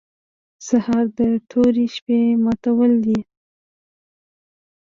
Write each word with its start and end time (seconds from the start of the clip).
سهار 0.67 1.05
د 1.17 1.19
تورې 1.49 1.85
شپې 1.95 2.19
ماتول 2.45 2.91
دي. 3.05 3.19